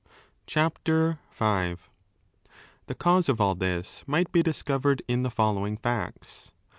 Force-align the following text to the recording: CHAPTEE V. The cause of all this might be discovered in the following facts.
CHAPTEE 0.47 1.19
V. 1.31 1.75
The 2.87 2.95
cause 2.97 3.29
of 3.29 3.39
all 3.39 3.53
this 3.53 4.03
might 4.07 4.31
be 4.31 4.41
discovered 4.41 5.03
in 5.07 5.21
the 5.21 5.29
following 5.29 5.77
facts. 5.77 6.51